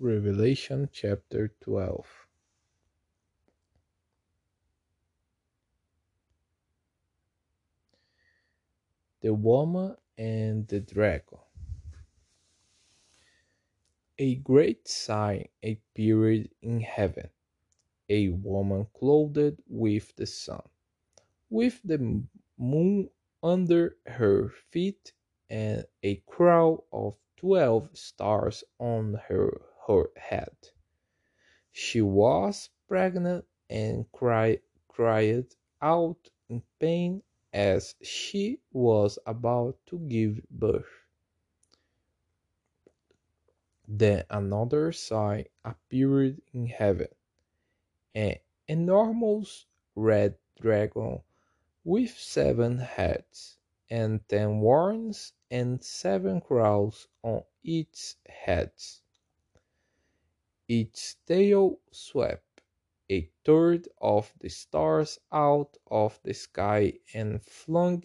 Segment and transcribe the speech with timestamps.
[0.00, 2.06] Revelation chapter 12.
[9.20, 11.38] The woman and the dragon.
[14.18, 17.30] A great sign appeared in heaven
[18.08, 20.62] a woman clothed with the sun,
[21.50, 22.22] with the
[22.58, 23.10] moon
[23.42, 25.12] under her feet,
[25.50, 30.54] and a crown of twelve stars on her, her head.
[31.72, 35.46] She was pregnant and cried, cried
[35.82, 40.86] out in pain as she was about to give birth.
[43.88, 47.08] Then another sign appeared in heaven
[48.14, 51.22] an enormous red dragon
[51.84, 59.02] with seven heads and ten horns and seven crowns on its heads.
[60.68, 62.60] Its tail swept
[63.10, 68.04] a third of the stars out of the sky and flung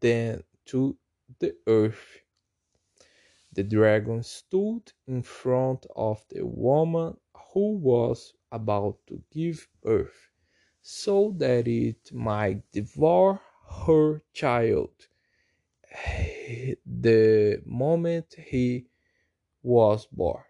[0.00, 0.96] them to
[1.38, 2.20] the earth.
[3.52, 7.16] The dragon stood in front of the woman
[7.52, 10.30] who was about to give birth,
[10.82, 13.40] so that it might devour
[13.86, 14.90] her child
[16.86, 18.89] the moment he
[19.62, 20.42] was born.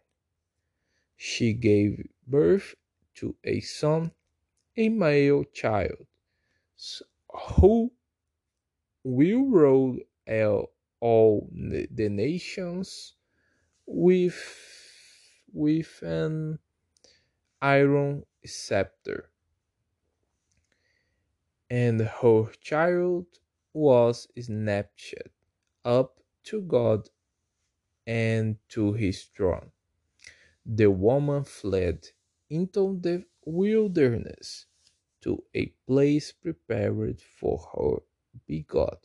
[1.16, 2.75] She gave birth
[3.17, 4.12] to a son,
[4.77, 6.06] a male child,
[7.58, 7.92] who
[9.05, 9.98] will rule
[11.00, 13.14] all the nations
[13.86, 14.41] with,
[15.52, 16.58] with an
[17.61, 19.30] iron scepter.
[21.69, 23.27] And her child
[23.72, 25.14] was snatched
[25.84, 27.08] up to God
[28.11, 29.70] and to his throne.
[30.66, 32.08] The woman fled
[32.48, 34.67] into the wilderness
[35.20, 38.02] to a place prepared for her
[38.48, 38.98] by God,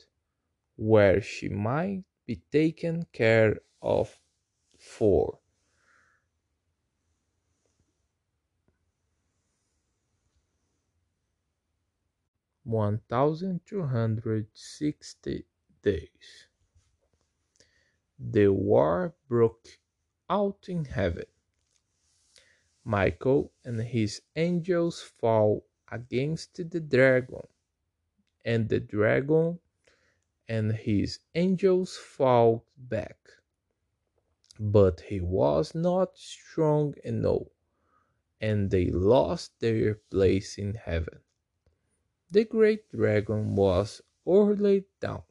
[0.76, 4.18] where she might be taken care of
[4.80, 5.38] for
[12.64, 15.46] 1260
[15.84, 16.48] days.
[18.20, 19.68] The war broke
[20.30, 21.26] out in heaven.
[22.84, 27.48] Michael and his angels fought against the dragon,
[28.46, 29.60] and the dragon
[30.48, 33.18] and his angels fought back.
[34.60, 37.48] But he was not strong enough,
[38.40, 41.20] and they lost their place in heaven
[42.32, 45.24] the great dragon was hurled down.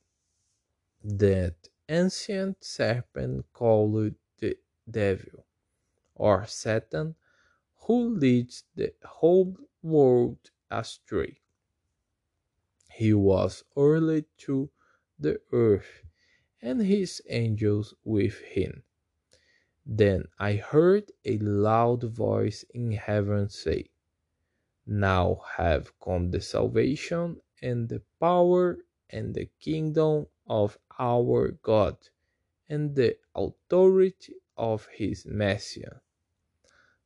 [1.02, 4.56] That ancient serpent called the
[4.90, 5.46] devil,
[6.14, 7.14] or Satan,
[7.86, 11.40] who leads the whole world astray.
[12.90, 14.70] He was hurled to
[15.18, 16.02] the earth,
[16.62, 18.82] and his angels with him.
[19.84, 23.90] Then I heard a loud voice in heaven say,
[24.86, 28.78] now have come the salvation and the power
[29.10, 31.96] and the kingdom of our God
[32.68, 36.00] and the authority of his Messiah.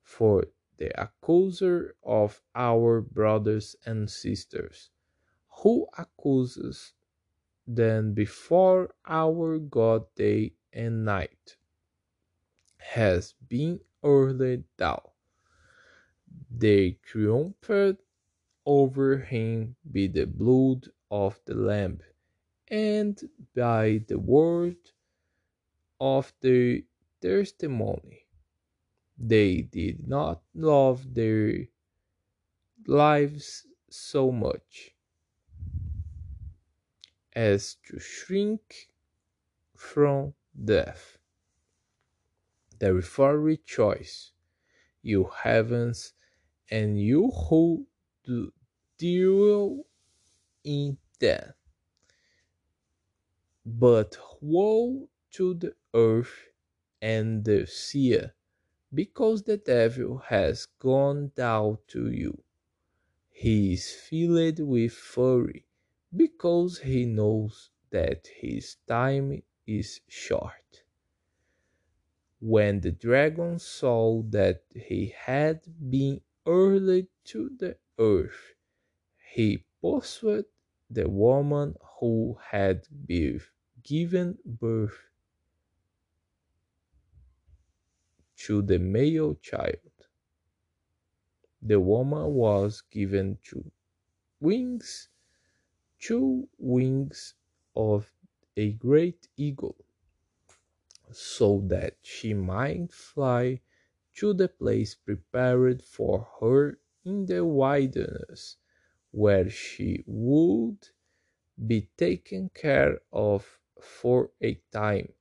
[0.03, 4.91] For the accuser of our brothers and sisters,
[5.63, 6.95] who accuses
[7.67, 11.57] them before our God day and night,
[12.79, 15.01] has been hurled down
[16.51, 18.01] they triumphed
[18.69, 21.99] over him by the blood of the Lamb
[22.71, 23.19] and
[23.57, 24.77] by the word
[25.99, 26.81] of their
[27.23, 28.27] testimony.
[29.17, 31.65] They did not love their
[32.87, 34.91] lives so much
[37.33, 38.91] as to shrink
[39.75, 41.17] from death.
[42.79, 44.33] Therefore, rejoice,
[45.01, 46.13] you heavens
[46.71, 47.87] and you who
[48.25, 48.53] do
[48.99, 49.85] deal
[50.65, 51.55] in death.
[53.65, 56.35] But woe to the earth
[57.01, 58.21] and the sea,
[58.93, 62.43] because the devil has gone down to you.
[63.31, 65.67] He is filled with fury,
[66.15, 70.83] because he knows that his time is short.
[72.41, 75.61] When the dragon saw that he had
[75.91, 78.55] been hurled to the earth.
[79.33, 80.47] He pursued
[80.91, 82.87] the woman who had
[83.83, 84.99] given birth
[88.37, 89.93] to the male child.
[91.61, 93.71] The woman was given two
[94.41, 95.09] wings,
[95.99, 97.35] two wings
[97.77, 98.11] of
[98.57, 99.77] a great eagle,
[101.13, 103.61] so that she might fly
[104.15, 108.57] to the place prepared for her in the wilderness,
[109.19, 110.79] where she would
[111.67, 115.13] be taken care of for a time,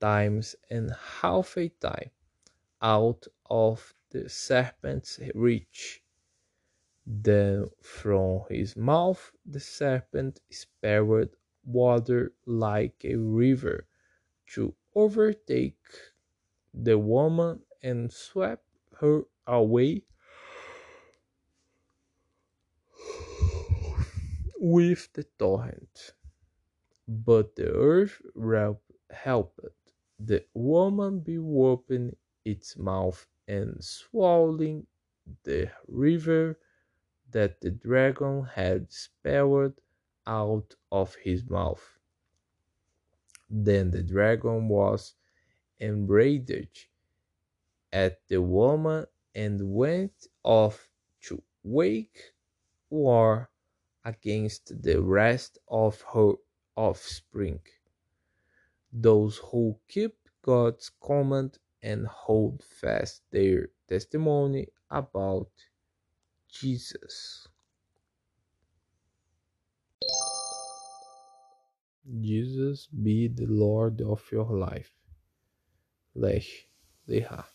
[0.00, 2.10] times and half a time,
[2.82, 6.02] out of the serpent's reach.
[7.06, 13.86] Then from his mouth the serpent spewed water like a river
[14.54, 15.84] to overtake
[16.74, 18.66] the woman and swept
[19.00, 20.04] her away
[24.62, 26.14] with the torrent.
[27.08, 28.22] But the earth
[29.10, 29.58] helped
[30.20, 32.14] the woman be opening
[32.44, 34.86] its mouth and swallowing
[35.42, 36.60] the river
[37.32, 39.74] that the dragon had spewed
[40.28, 41.98] out of his mouth.
[43.50, 45.14] Then the dragon was
[45.80, 46.86] enraged
[47.92, 50.88] at the woman and went off
[51.22, 52.32] to wage
[52.90, 53.51] war
[54.04, 56.32] against the rest of her
[56.76, 57.60] offspring,
[58.92, 65.50] those who keep God's command and hold fast their testimony about
[66.48, 67.46] Jesus.
[72.20, 74.90] Jesus be the Lord of your life.
[76.14, 76.66] Lech
[77.08, 77.51] Leha.